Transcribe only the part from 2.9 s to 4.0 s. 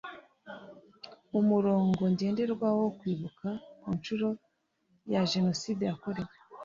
Kwibuka ku